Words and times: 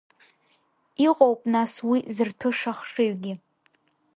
Иҟоуп 1.07 1.41
нас 1.53 1.73
уи 1.89 1.99
зырҭәыша 2.15 2.71
ахшыҩгьы! 2.75 3.33